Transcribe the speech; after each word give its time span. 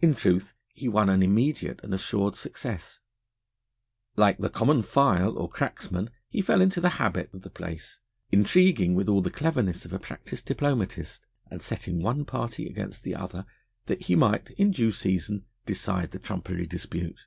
In 0.00 0.14
truth, 0.14 0.54
he 0.74 0.86
won 0.88 1.08
an 1.08 1.24
immediate 1.24 1.82
and 1.82 1.92
assured 1.92 2.36
success. 2.36 3.00
Like 4.14 4.38
the 4.38 4.48
common 4.48 4.84
file 4.84 5.36
or 5.36 5.48
cracksman, 5.50 6.10
he 6.28 6.40
fell 6.40 6.60
into 6.60 6.80
the 6.80 6.88
habit 7.02 7.34
of 7.34 7.42
the 7.42 7.50
place, 7.50 7.98
intriguing 8.30 8.94
with 8.94 9.08
all 9.08 9.20
the 9.22 9.28
cleverness 9.32 9.84
of 9.84 9.92
a 9.92 9.98
practised 9.98 10.44
diplomatist, 10.44 11.26
and 11.50 11.60
setting 11.60 12.00
one 12.00 12.24
party 12.24 12.68
against 12.68 13.02
the 13.02 13.16
other 13.16 13.44
that 13.86 14.02
he 14.02 14.14
might 14.14 14.50
in 14.50 14.70
due 14.70 14.92
season 14.92 15.46
decide 15.66 16.12
the 16.12 16.20
trumpery 16.20 16.68
dispute. 16.68 17.26